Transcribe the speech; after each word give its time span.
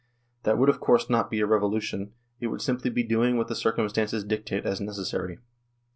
That 0.41 0.57
would 0.57 0.67
of 0.69 0.79
course 0.79 1.11
not 1.11 1.29
be 1.29 1.41
a 1.41 1.45
revolution; 1.45 2.13
it 2.39 2.47
would 2.47 2.63
simply 2.63 2.89
be 2.89 3.03
doing 3.03 3.37
what 3.37 3.49
the 3.49 3.55
circumstances 3.55 4.23
dictate 4.23 4.65
as 4.65 4.81
necessary. 4.81 5.37